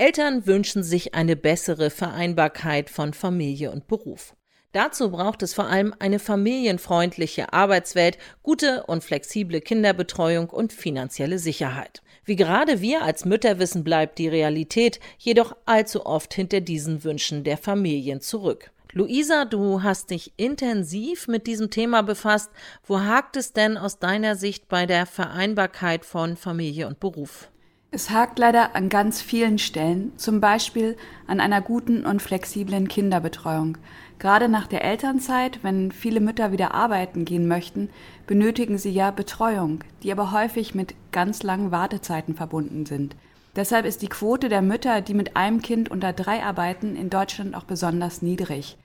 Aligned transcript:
Eltern 0.00 0.46
wünschen 0.46 0.84
sich 0.84 1.16
eine 1.16 1.34
bessere 1.34 1.90
Vereinbarkeit 1.90 2.88
von 2.88 3.12
Familie 3.12 3.72
und 3.72 3.88
Beruf. 3.88 4.36
Dazu 4.70 5.10
braucht 5.10 5.42
es 5.42 5.54
vor 5.54 5.66
allem 5.66 5.92
eine 5.98 6.20
familienfreundliche 6.20 7.52
Arbeitswelt, 7.52 8.16
gute 8.44 8.84
und 8.84 9.02
flexible 9.02 9.60
Kinderbetreuung 9.60 10.50
und 10.50 10.72
finanzielle 10.72 11.40
Sicherheit. 11.40 12.00
Wie 12.24 12.36
gerade 12.36 12.80
wir 12.80 13.02
als 13.02 13.24
Mütter 13.24 13.58
wissen, 13.58 13.82
bleibt 13.82 14.18
die 14.18 14.28
Realität 14.28 15.00
jedoch 15.18 15.56
allzu 15.64 16.06
oft 16.06 16.32
hinter 16.32 16.60
diesen 16.60 17.02
Wünschen 17.02 17.42
der 17.42 17.58
Familien 17.58 18.20
zurück. 18.20 18.70
Luisa, 18.92 19.46
du 19.46 19.82
hast 19.82 20.10
dich 20.10 20.32
intensiv 20.36 21.26
mit 21.26 21.48
diesem 21.48 21.70
Thema 21.70 22.04
befasst. 22.04 22.52
Wo 22.86 23.00
hakt 23.00 23.36
es 23.36 23.52
denn 23.52 23.76
aus 23.76 23.98
deiner 23.98 24.36
Sicht 24.36 24.68
bei 24.68 24.86
der 24.86 25.06
Vereinbarkeit 25.06 26.04
von 26.04 26.36
Familie 26.36 26.86
und 26.86 27.00
Beruf? 27.00 27.50
Es 27.90 28.10
hakt 28.10 28.38
leider 28.38 28.76
an 28.76 28.90
ganz 28.90 29.22
vielen 29.22 29.58
Stellen, 29.58 30.12
zum 30.18 30.42
Beispiel 30.42 30.98
an 31.26 31.40
einer 31.40 31.62
guten 31.62 32.04
und 32.04 32.20
flexiblen 32.20 32.86
Kinderbetreuung. 32.86 33.78
Gerade 34.18 34.50
nach 34.50 34.66
der 34.66 34.84
Elternzeit, 34.84 35.60
wenn 35.62 35.90
viele 35.90 36.20
Mütter 36.20 36.52
wieder 36.52 36.74
arbeiten 36.74 37.24
gehen 37.24 37.48
möchten, 37.48 37.88
benötigen 38.26 38.76
sie 38.76 38.90
ja 38.90 39.10
Betreuung, 39.10 39.84
die 40.02 40.12
aber 40.12 40.32
häufig 40.32 40.74
mit 40.74 40.94
ganz 41.12 41.42
langen 41.42 41.70
Wartezeiten 41.70 42.34
verbunden 42.34 42.84
sind. 42.84 43.16
Deshalb 43.56 43.86
ist 43.86 44.02
die 44.02 44.08
Quote 44.08 44.50
der 44.50 44.60
Mütter, 44.60 45.00
die 45.00 45.14
mit 45.14 45.34
einem 45.36 45.62
Kind 45.62 45.90
unter 45.90 46.12
drei 46.12 46.44
arbeiten, 46.44 46.94
in 46.94 47.08
Deutschland 47.08 47.54
auch 47.54 47.64
besonders 47.64 48.20
niedrig. 48.20 48.76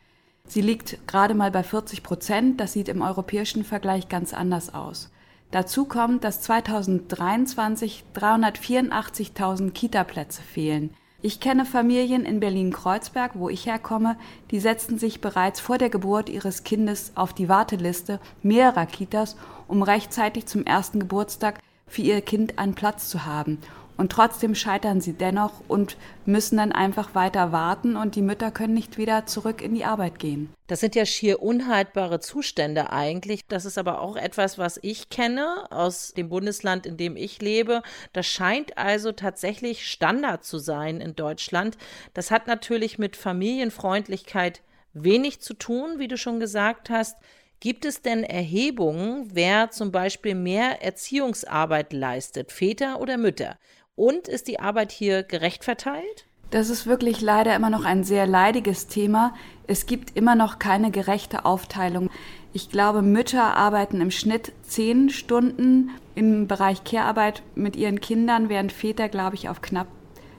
Sie 0.48 0.62
liegt 0.62 1.08
gerade 1.08 1.34
mal 1.34 1.52
bei 1.52 1.64
40 1.64 2.04
Prozent, 2.04 2.62
das 2.62 2.72
sieht 2.72 2.88
im 2.88 3.02
europäischen 3.02 3.66
Vergleich 3.66 4.08
ganz 4.08 4.34
anders 4.34 4.74
aus. 4.74 5.12
Dazu 5.54 5.86
kommt, 5.86 6.24
dass 6.24 6.42
2023 6.42 8.06
384.000 8.16 9.70
Kitaplätze 9.70 10.42
fehlen. 10.42 10.96
Ich 11.22 11.40
kenne 11.40 11.66
Familien 11.66 12.26
in 12.26 12.40
Berlin-Kreuzberg, 12.40 13.34
wo 13.36 13.50
ich 13.50 13.68
herkomme, 13.68 14.18
die 14.50 14.60
setzten 14.60 14.98
sich 14.98 15.22
bereits 15.22 15.60
vor 15.60 15.78
der 15.78 15.92
Geburt 15.92 16.28
ihres 16.30 16.64
Kindes 16.64 17.12
auf 17.14 17.34
die 17.34 17.50
Warteliste 17.50 18.20
mehrerer 18.42 18.88
Kitas, 18.88 19.38
um 19.68 19.84
rechtzeitig 19.84 20.48
zum 20.48 20.66
ersten 20.66 21.00
Geburtstag 21.00 21.60
für 21.86 22.02
ihr 22.02 22.22
Kind 22.22 22.58
einen 22.58 22.74
Platz 22.74 23.10
zu 23.10 23.28
haben. 23.28 23.60
Und 23.96 24.12
trotzdem 24.12 24.56
scheitern 24.56 25.02
sie 25.02 25.14
dennoch 25.14 25.62
und 25.68 25.98
müssen 26.26 26.58
dann 26.58 26.72
einfach 26.72 27.14
weiter 27.14 27.52
warten 27.52 27.96
und 27.96 28.16
die 28.16 28.22
Mütter 28.22 28.50
können 28.50 28.74
nicht 28.74 28.98
wieder 28.98 29.26
zurück 29.26 29.62
in 29.62 29.76
die 29.76 29.86
Arbeit 29.86 30.18
gehen. 30.18 30.50
Das 30.68 30.80
sind 30.80 30.96
ja 30.96 31.06
schier 31.06 31.44
unhaltbare 31.44 32.20
Zustände 32.20 32.92
eigentlich. 32.92 33.42
Das 33.48 33.66
ist 33.66 33.78
aber 33.78 34.02
auch 34.02 34.16
etwas, 34.16 34.58
was 34.58 34.80
ich 34.82 35.10
kenne 35.10 35.68
aus 35.70 36.14
dem 36.14 36.30
Bundesland, 36.30 36.86
in 36.86 36.98
dem 36.98 37.16
ich 37.16 37.42
lebe. 37.42 37.84
Das 38.14 38.26
scheint 38.26 38.78
also 38.78 39.12
tatsächlich 39.12 39.88
Standard 39.88 40.44
zu 40.44 40.58
sein 40.58 41.00
in 41.00 41.16
Deutschland. 41.16 41.78
Das 42.16 42.32
hat 42.32 42.48
natürlich 42.48 42.98
mit 42.98 43.16
Familienfreundlichkeit 43.16 44.64
wenig 44.94 45.42
zu 45.42 45.54
tun, 45.54 46.00
wie 46.00 46.08
du 46.08 46.18
schon 46.18 46.40
gesagt 46.40 46.90
hast. 46.90 47.18
Gibt 47.60 47.86
es 47.86 48.02
denn 48.02 48.26
Erhebungen, 48.26 49.30
wer 49.32 49.72
zum 49.72 49.92
Beispiel 49.92 50.36
mehr 50.36 50.84
Erziehungsarbeit 50.84 51.94
leistet, 51.94 52.52
Väter 52.52 53.00
oder 53.00 53.18
Mütter? 53.18 53.58
Und 53.96 54.28
ist 54.28 54.48
die 54.48 54.60
Arbeit 54.60 54.92
hier 54.92 55.24
gerecht 55.24 55.64
verteilt? 55.64 56.26
Das 56.50 56.70
ist 56.70 56.86
wirklich 56.86 57.22
leider 57.22 57.56
immer 57.56 57.70
noch 57.70 57.86
ein 57.86 58.04
sehr 58.04 58.28
leidiges 58.28 58.88
Thema. 58.88 59.34
Es 59.68 59.86
gibt 59.86 60.16
immer 60.16 60.36
noch 60.36 60.60
keine 60.60 60.92
gerechte 60.92 61.46
Aufteilung. 61.46 62.10
Ich 62.54 62.70
glaube, 62.70 63.02
Mütter 63.02 63.56
arbeiten 63.56 64.02
im 64.02 64.12
Schnitt 64.12 64.52
zehn 64.62 65.10
Stunden 65.10 65.92
im 66.16 66.48
Bereich 66.48 66.84
Care-Arbeit 66.84 67.42
mit 67.56 67.76
ihren 67.76 68.02
Kindern, 68.02 68.50
während 68.50 68.72
Väter, 68.72 69.10
glaube 69.10 69.36
ich, 69.36 69.50
auf 69.50 69.62
knapp 69.62 69.88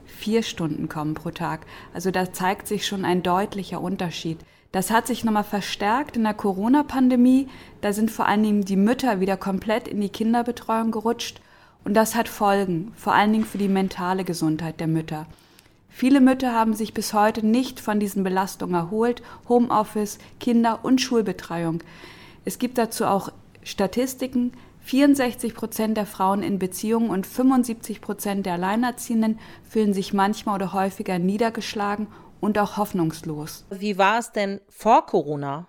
vier 0.04 0.42
Stunden 0.42 0.88
kommen 0.88 1.14
pro 1.14 1.30
Tag. 1.30 1.66
Also 1.92 2.10
da 2.10 2.32
zeigt 2.32 2.68
sich 2.68 2.86
schon 2.86 3.04
ein 3.04 3.22
deutlicher 3.22 3.80
Unterschied. 3.80 4.38
Das 4.70 4.90
hat 4.90 5.06
sich 5.06 5.24
nochmal 5.24 5.44
verstärkt 5.44 6.16
in 6.16 6.24
der 6.24 6.34
Corona-Pandemie. 6.34 7.48
Da 7.80 7.92
sind 7.92 8.10
vor 8.10 8.26
allen 8.26 8.42
Dingen 8.42 8.64
die 8.64 8.76
Mütter 8.76 9.20
wieder 9.20 9.36
komplett 9.36 9.88
in 9.88 10.00
die 10.00 10.08
Kinderbetreuung 10.08 10.90
gerutscht 10.90 11.40
und 11.84 11.94
das 11.94 12.14
hat 12.14 12.28
Folgen, 12.28 12.92
vor 12.96 13.14
allen 13.14 13.32
Dingen 13.32 13.44
für 13.44 13.58
die 13.58 13.68
mentale 13.68 14.24
Gesundheit 14.24 14.80
der 14.80 14.86
Mütter. 14.86 15.26
Viele 15.88 16.20
Mütter 16.20 16.52
haben 16.52 16.74
sich 16.74 16.92
bis 16.92 17.14
heute 17.14 17.46
nicht 17.46 17.78
von 17.78 18.00
diesen 18.00 18.24
Belastungen 18.24 18.74
erholt, 18.74 19.22
Homeoffice, 19.48 20.18
Kinder- 20.40 20.80
und 20.82 21.00
Schulbetreuung. 21.00 21.84
Es 22.44 22.58
gibt 22.58 22.78
dazu 22.78 23.06
auch 23.06 23.30
Statistiken. 23.62 24.52
64 24.80 25.54
Prozent 25.54 25.96
der 25.96 26.04
Frauen 26.04 26.42
in 26.42 26.58
Beziehungen 26.58 27.10
und 27.10 27.26
75 27.26 28.00
Prozent 28.00 28.44
der 28.44 28.54
Alleinerziehenden 28.54 29.38
fühlen 29.66 29.94
sich 29.94 30.12
manchmal 30.12 30.56
oder 30.56 30.72
häufiger 30.72 31.18
niedergeschlagen 31.18 32.08
und 32.40 32.58
auch 32.58 32.76
hoffnungslos. 32.76 33.64
Wie 33.70 33.96
war 33.96 34.18
es 34.18 34.32
denn 34.32 34.60
vor 34.68 35.06
Corona? 35.06 35.68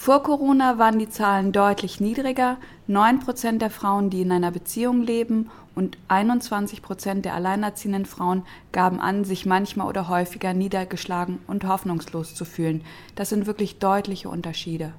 Vor 0.00 0.22
Corona 0.22 0.78
waren 0.78 0.98
die 0.98 1.10
Zahlen 1.10 1.52
deutlich 1.52 2.00
niedriger. 2.00 2.56
9 2.86 3.20
Prozent 3.20 3.60
der 3.60 3.68
Frauen, 3.68 4.08
die 4.08 4.22
in 4.22 4.32
einer 4.32 4.50
Beziehung 4.50 5.02
leben 5.02 5.50
und 5.74 5.98
21 6.08 6.80
Prozent 6.80 7.26
der 7.26 7.34
alleinerziehenden 7.34 8.06
Frauen 8.06 8.44
gaben 8.72 8.98
an, 8.98 9.24
sich 9.24 9.44
manchmal 9.44 9.88
oder 9.88 10.08
häufiger 10.08 10.54
niedergeschlagen 10.54 11.40
und 11.46 11.68
hoffnungslos 11.68 12.34
zu 12.34 12.46
fühlen. 12.46 12.82
Das 13.14 13.28
sind 13.28 13.44
wirklich 13.44 13.78
deutliche 13.78 14.30
Unterschiede. 14.30 14.94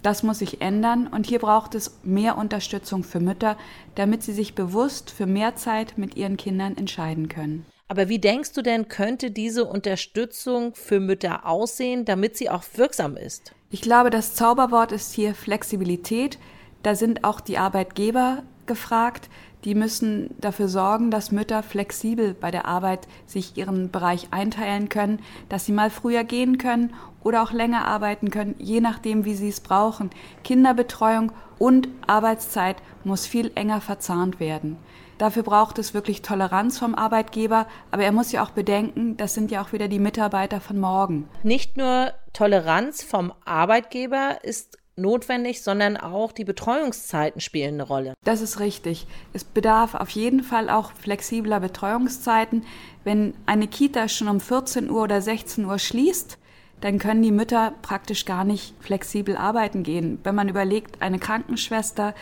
Das 0.00 0.22
muss 0.22 0.38
sich 0.38 0.62
ändern 0.62 1.06
und 1.06 1.26
hier 1.26 1.40
braucht 1.40 1.74
es 1.74 1.98
mehr 2.02 2.38
Unterstützung 2.38 3.04
für 3.04 3.20
Mütter, 3.20 3.58
damit 3.94 4.22
sie 4.22 4.32
sich 4.32 4.54
bewusst 4.54 5.10
für 5.10 5.26
mehr 5.26 5.56
Zeit 5.56 5.98
mit 5.98 6.16
ihren 6.16 6.38
Kindern 6.38 6.78
entscheiden 6.78 7.28
können. 7.28 7.66
Aber 7.88 8.08
wie 8.08 8.18
denkst 8.18 8.52
du 8.52 8.62
denn, 8.62 8.88
könnte 8.88 9.30
diese 9.30 9.64
Unterstützung 9.64 10.74
für 10.74 10.98
Mütter 10.98 11.46
aussehen, 11.46 12.04
damit 12.04 12.36
sie 12.36 12.50
auch 12.50 12.64
wirksam 12.74 13.16
ist? 13.16 13.54
Ich 13.70 13.80
glaube, 13.80 14.10
das 14.10 14.34
Zauberwort 14.34 14.92
ist 14.92 15.12
hier 15.12 15.34
Flexibilität. 15.34 16.38
Da 16.82 16.94
sind 16.94 17.24
auch 17.24 17.40
die 17.40 17.58
Arbeitgeber 17.58 18.42
gefragt. 18.66 19.28
Die 19.66 19.74
müssen 19.74 20.30
dafür 20.38 20.68
sorgen, 20.68 21.10
dass 21.10 21.32
Mütter 21.32 21.64
flexibel 21.64 22.34
bei 22.34 22.52
der 22.52 22.66
Arbeit 22.66 23.08
sich 23.26 23.56
ihren 23.56 23.90
Bereich 23.90 24.28
einteilen 24.30 24.88
können, 24.88 25.20
dass 25.48 25.66
sie 25.66 25.72
mal 25.72 25.90
früher 25.90 26.22
gehen 26.22 26.56
können 26.56 26.94
oder 27.24 27.42
auch 27.42 27.50
länger 27.50 27.84
arbeiten 27.84 28.30
können, 28.30 28.54
je 28.58 28.80
nachdem, 28.80 29.24
wie 29.24 29.34
sie 29.34 29.48
es 29.48 29.58
brauchen. 29.58 30.10
Kinderbetreuung 30.44 31.32
und 31.58 31.88
Arbeitszeit 32.06 32.76
muss 33.02 33.26
viel 33.26 33.50
enger 33.56 33.80
verzahnt 33.80 34.38
werden. 34.38 34.78
Dafür 35.18 35.42
braucht 35.42 35.80
es 35.80 35.94
wirklich 35.94 36.22
Toleranz 36.22 36.78
vom 36.78 36.94
Arbeitgeber, 36.94 37.66
aber 37.90 38.04
er 38.04 38.12
muss 38.12 38.30
ja 38.30 38.44
auch 38.44 38.50
bedenken, 38.50 39.16
das 39.16 39.34
sind 39.34 39.50
ja 39.50 39.62
auch 39.62 39.72
wieder 39.72 39.88
die 39.88 39.98
Mitarbeiter 39.98 40.60
von 40.60 40.78
morgen. 40.78 41.28
Nicht 41.42 41.76
nur 41.76 42.12
Toleranz 42.32 43.02
vom 43.02 43.32
Arbeitgeber 43.44 44.44
ist 44.44 44.78
notwendig, 44.96 45.62
sondern 45.62 45.96
auch 45.96 46.32
die 46.32 46.44
Betreuungszeiten 46.44 47.40
spielen 47.40 47.74
eine 47.74 47.82
Rolle. 47.84 48.14
Das 48.24 48.40
ist 48.40 48.60
richtig. 48.60 49.06
Es 49.32 49.44
bedarf 49.44 49.94
auf 49.94 50.10
jeden 50.10 50.42
Fall 50.42 50.70
auch 50.70 50.92
flexibler 50.92 51.60
Betreuungszeiten. 51.60 52.64
Wenn 53.04 53.34
eine 53.46 53.68
Kita 53.68 54.08
schon 54.08 54.28
um 54.28 54.40
14 54.40 54.90
Uhr 54.90 55.02
oder 55.02 55.20
16 55.20 55.64
Uhr 55.64 55.78
schließt, 55.78 56.38
dann 56.80 56.98
können 56.98 57.22
die 57.22 57.32
Mütter 57.32 57.74
praktisch 57.82 58.24
gar 58.24 58.44
nicht 58.44 58.74
flexibel 58.80 59.36
arbeiten 59.36 59.82
gehen. 59.82 60.18
Wenn 60.24 60.34
man 60.34 60.48
überlegt, 60.48 61.02
eine 61.02 61.18
Krankenschwester, 61.18 62.14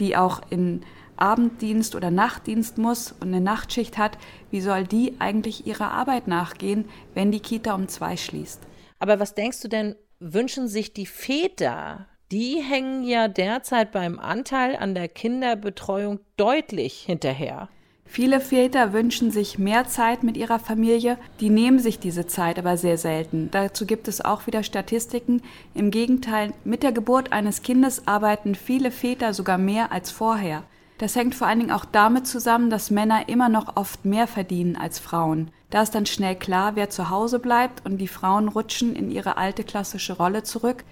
die 0.00 0.16
auch 0.16 0.40
in 0.50 0.82
Abenddienst 1.16 1.94
oder 1.94 2.10
Nachtdienst 2.10 2.78
muss 2.78 3.12
und 3.12 3.28
eine 3.28 3.40
Nachtschicht 3.40 3.96
hat, 3.96 4.18
wie 4.50 4.60
soll 4.60 4.84
die 4.84 5.14
eigentlich 5.18 5.66
ihrer 5.66 5.92
Arbeit 5.92 6.26
nachgehen, 6.26 6.88
wenn 7.14 7.30
die 7.30 7.40
Kita 7.40 7.74
um 7.74 7.88
zwei 7.88 8.16
schließt? 8.16 8.60
Aber 8.98 9.20
was 9.20 9.34
denkst 9.34 9.60
du 9.60 9.68
denn, 9.68 9.94
wünschen 10.18 10.68
sich 10.68 10.92
die 10.92 11.06
Väter? 11.06 12.06
Die 12.32 12.62
hängen 12.62 13.04
ja 13.04 13.28
derzeit 13.28 13.92
beim 13.92 14.18
Anteil 14.18 14.74
an 14.76 14.94
der 14.94 15.06
Kinderbetreuung 15.06 16.18
deutlich 16.38 17.02
hinterher. 17.02 17.68
Viele 18.06 18.40
Väter 18.40 18.94
wünschen 18.94 19.30
sich 19.30 19.58
mehr 19.58 19.86
Zeit 19.86 20.22
mit 20.22 20.38
ihrer 20.38 20.58
Familie, 20.58 21.18
die 21.40 21.50
nehmen 21.50 21.78
sich 21.78 21.98
diese 21.98 22.26
Zeit 22.26 22.58
aber 22.58 22.78
sehr 22.78 22.96
selten. 22.96 23.50
Dazu 23.50 23.84
gibt 23.84 24.08
es 24.08 24.24
auch 24.24 24.46
wieder 24.46 24.62
Statistiken. 24.62 25.42
Im 25.74 25.90
Gegenteil, 25.90 26.54
mit 26.64 26.82
der 26.82 26.92
Geburt 26.92 27.32
eines 27.32 27.60
Kindes 27.60 28.08
arbeiten 28.08 28.54
viele 28.54 28.90
Väter 28.90 29.34
sogar 29.34 29.58
mehr 29.58 29.92
als 29.92 30.10
vorher. 30.10 30.62
Das 30.96 31.16
hängt 31.16 31.34
vor 31.34 31.48
allen 31.48 31.60
Dingen 31.60 31.72
auch 31.72 31.84
damit 31.84 32.26
zusammen, 32.26 32.70
dass 32.70 32.90
Männer 32.90 33.28
immer 33.28 33.50
noch 33.50 33.76
oft 33.76 34.06
mehr 34.06 34.26
verdienen 34.26 34.76
als 34.76 34.98
Frauen. 34.98 35.50
Da 35.68 35.82
ist 35.82 35.94
dann 35.94 36.06
schnell 36.06 36.36
klar, 36.36 36.76
wer 36.76 36.88
zu 36.88 37.10
Hause 37.10 37.40
bleibt 37.40 37.84
und 37.84 37.98
die 37.98 38.08
Frauen 38.08 38.48
rutschen 38.48 38.96
in 38.96 39.10
ihre 39.10 39.36
alte 39.36 39.64
klassische 39.64 40.14
Rolle 40.14 40.44
zurück. 40.44 40.84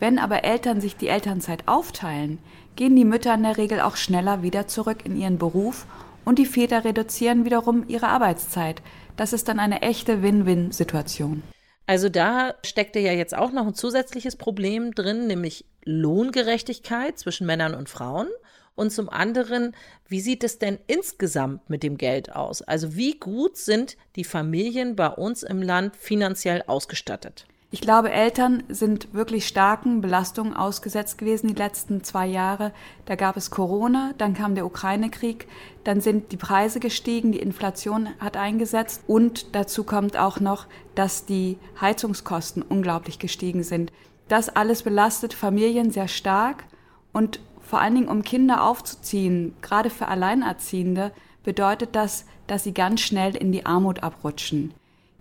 Wenn 0.00 0.18
aber 0.18 0.44
Eltern 0.44 0.80
sich 0.80 0.96
die 0.96 1.08
Elternzeit 1.08 1.66
aufteilen, 1.66 2.38
gehen 2.76 2.96
die 2.96 3.04
Mütter 3.04 3.34
in 3.34 3.44
der 3.44 3.56
Regel 3.56 3.80
auch 3.80 3.96
schneller 3.96 4.42
wieder 4.42 4.66
zurück 4.66 5.04
in 5.04 5.16
ihren 5.16 5.38
Beruf 5.38 5.86
und 6.24 6.38
die 6.38 6.46
Väter 6.46 6.84
reduzieren 6.84 7.44
wiederum 7.44 7.84
ihre 7.88 8.08
Arbeitszeit. 8.08 8.82
Das 9.16 9.32
ist 9.32 9.48
dann 9.48 9.60
eine 9.60 9.82
echte 9.82 10.22
Win-Win-Situation. 10.22 11.42
Also 11.86 12.08
da 12.08 12.54
steckte 12.64 12.98
ja 12.98 13.12
jetzt 13.12 13.36
auch 13.36 13.52
noch 13.52 13.66
ein 13.66 13.74
zusätzliches 13.74 14.36
Problem 14.36 14.92
drin, 14.94 15.26
nämlich 15.26 15.66
Lohngerechtigkeit 15.84 17.18
zwischen 17.18 17.46
Männern 17.46 17.74
und 17.74 17.88
Frauen 17.88 18.28
Und 18.74 18.90
zum 18.90 19.08
anderen, 19.08 19.76
wie 20.08 20.20
sieht 20.20 20.42
es 20.42 20.58
denn 20.58 20.78
insgesamt 20.86 21.70
mit 21.70 21.82
dem 21.82 21.96
Geld 21.96 22.34
aus? 22.34 22.62
Also 22.62 22.96
wie 22.96 23.18
gut 23.18 23.56
sind 23.56 23.96
die 24.16 24.24
Familien 24.24 24.96
bei 24.96 25.08
uns 25.08 25.42
im 25.42 25.62
Land 25.62 25.96
finanziell 25.96 26.64
ausgestattet? 26.66 27.46
Ich 27.74 27.80
glaube, 27.80 28.12
Eltern 28.12 28.62
sind 28.68 29.14
wirklich 29.14 29.48
starken 29.48 30.00
Belastungen 30.00 30.54
ausgesetzt 30.54 31.18
gewesen 31.18 31.48
die 31.48 31.60
letzten 31.60 32.04
zwei 32.04 32.24
Jahre. 32.24 32.70
Da 33.04 33.16
gab 33.16 33.36
es 33.36 33.50
Corona, 33.50 34.12
dann 34.16 34.32
kam 34.32 34.54
der 34.54 34.64
Ukraine-Krieg, 34.64 35.48
dann 35.82 36.00
sind 36.00 36.30
die 36.30 36.36
Preise 36.36 36.78
gestiegen, 36.78 37.32
die 37.32 37.40
Inflation 37.40 38.10
hat 38.20 38.36
eingesetzt 38.36 39.02
und 39.08 39.56
dazu 39.56 39.82
kommt 39.82 40.16
auch 40.16 40.38
noch, 40.38 40.68
dass 40.94 41.26
die 41.26 41.58
Heizungskosten 41.80 42.62
unglaublich 42.62 43.18
gestiegen 43.18 43.64
sind. 43.64 43.90
Das 44.28 44.50
alles 44.50 44.84
belastet 44.84 45.34
Familien 45.34 45.90
sehr 45.90 46.06
stark 46.06 46.66
und 47.12 47.40
vor 47.60 47.80
allen 47.80 47.96
Dingen, 47.96 48.08
um 48.08 48.22
Kinder 48.22 48.62
aufzuziehen, 48.62 49.56
gerade 49.62 49.90
für 49.90 50.06
Alleinerziehende, 50.06 51.10
bedeutet 51.42 51.96
das, 51.96 52.24
dass 52.46 52.62
sie 52.62 52.72
ganz 52.72 53.00
schnell 53.00 53.34
in 53.34 53.50
die 53.50 53.66
Armut 53.66 54.04
abrutschen. 54.04 54.72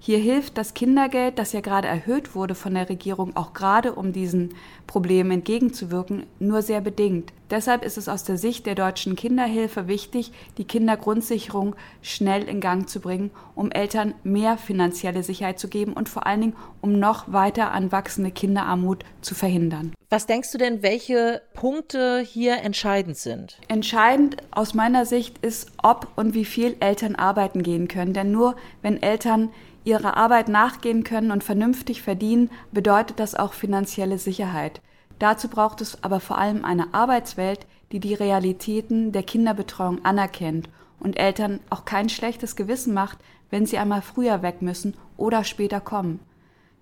Hier 0.06 0.18
hilft 0.18 0.58
das 0.58 0.74
Kindergeld, 0.74 1.40
das 1.40 1.54
ja 1.54 1.62
gerade 1.62 1.88
erhöht 1.88 2.36
wurde 2.36 2.56
von 2.56 2.74
der 2.74 2.90
Regierung, 2.90 3.38
auch 3.38 3.54
gerade 3.54 3.94
um 3.94 4.12
diesen 4.12 4.54
Problemen 4.86 5.32
entgegenzuwirken, 5.32 6.26
nur 6.40 6.62
sehr 6.62 6.82
bedingt. 6.82 7.32
Deshalb 7.50 7.86
ist 7.86 7.98
es 7.98 8.10
aus 8.10 8.26
der 8.26 8.38
Sicht 8.38 8.66
der 8.66 8.76
deutschen 8.76 9.16
Kinderhilfe 9.16 9.88
wichtig, 9.88 10.34
die 10.58 10.66
Kindergrundsicherung 10.66 11.78
schnell 12.02 12.44
in 12.50 12.60
Gang 12.60 12.90
zu 12.90 13.00
bringen, 13.00 13.32
um 13.56 13.72
Eltern 13.72 14.14
mehr 14.26 14.58
finanzielle 14.58 15.24
Sicherheit 15.24 15.58
zu 15.58 15.70
geben 15.70 15.94
und 15.94 16.10
vor 16.10 16.28
allen 16.28 16.42
Dingen, 16.42 16.56
um 16.82 17.00
noch 17.00 17.32
weiter 17.32 17.72
anwachsende 17.72 18.32
Kinderarmut 18.32 19.06
zu 19.22 19.36
verhindern. 19.36 19.94
Was 20.10 20.26
denkst 20.26 20.52
du 20.52 20.58
denn, 20.58 20.84
welche 20.84 21.42
Punkte 21.54 22.20
hier 22.20 22.58
entscheidend 22.58 23.16
sind? 23.16 23.58
Entscheidend 23.70 24.36
aus 24.52 24.74
meiner 24.74 25.06
Sicht 25.06 25.38
ist, 25.38 25.72
ob 25.82 26.10
und 26.18 26.34
wie 26.34 26.46
viel 26.46 26.76
Eltern 26.82 27.16
arbeiten 27.16 27.64
gehen 27.64 27.88
können. 27.88 28.14
Denn 28.14 28.32
nur 28.32 28.58
wenn 28.82 29.02
Eltern 29.02 29.50
ihrer 29.84 30.18
Arbeit 30.18 30.48
nachgehen 30.48 31.04
können 31.04 31.32
und 31.32 31.44
vernünftig 31.44 32.02
verdienen, 32.02 32.50
bedeutet 32.72 33.20
das 33.20 33.36
auch 33.36 33.54
finanzielle 33.54 34.18
Sicherheit. 34.18 34.82
Dazu 35.20 35.48
braucht 35.48 35.82
es 35.82 36.04
aber 36.04 36.20
vor 36.20 36.38
allem 36.38 36.66
eine 36.66 36.94
Arbeitswelt, 36.94 37.66
die 37.92 38.00
die 38.00 38.14
Realitäten 38.14 39.12
der 39.12 39.24
Kinderbetreuung 39.24 40.04
anerkennt 40.04 40.70
und 41.00 41.18
Eltern 41.18 41.60
auch 41.70 41.86
kein 41.86 42.10
schlechtes 42.10 42.56
Gewissen 42.56 42.94
macht, 42.94 43.20
wenn 43.50 43.66
sie 43.66 43.78
einmal 43.78 44.02
früher 44.02 44.42
weg 44.42 44.62
müssen 44.62 44.96
oder 45.18 45.44
später 45.44 45.80
kommen. 45.80 46.20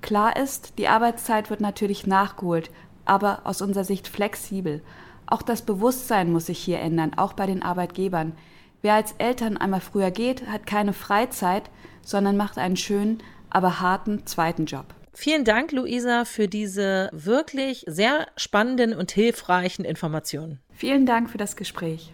Klar 0.01 0.37
ist, 0.37 0.77
die 0.77 0.87
Arbeitszeit 0.87 1.49
wird 1.49 1.61
natürlich 1.61 2.07
nachgeholt, 2.07 2.71
aber 3.05 3.41
aus 3.43 3.61
unserer 3.61 3.83
Sicht 3.83 4.07
flexibel. 4.07 4.81
Auch 5.25 5.41
das 5.41 5.61
Bewusstsein 5.61 6.31
muss 6.31 6.47
sich 6.47 6.59
hier 6.59 6.79
ändern, 6.79 7.13
auch 7.15 7.33
bei 7.33 7.45
den 7.45 7.61
Arbeitgebern. 7.61 8.33
Wer 8.81 8.95
als 8.95 9.13
Eltern 9.17 9.57
einmal 9.57 9.81
früher 9.81 10.11
geht, 10.11 10.47
hat 10.47 10.65
keine 10.65 10.93
Freizeit, 10.93 11.69
sondern 12.03 12.37
macht 12.37 12.57
einen 12.57 12.77
schönen, 12.77 13.21
aber 13.49 13.79
harten 13.79 14.25
zweiten 14.25 14.65
Job. 14.65 14.85
Vielen 15.13 15.43
Dank, 15.43 15.71
Luisa, 15.71 16.25
für 16.25 16.47
diese 16.47 17.09
wirklich 17.11 17.83
sehr 17.87 18.27
spannenden 18.37 18.93
und 18.93 19.11
hilfreichen 19.11 19.85
Informationen. 19.85 20.59
Vielen 20.73 21.05
Dank 21.05 21.29
für 21.29 21.37
das 21.37 21.55
Gespräch. 21.55 22.13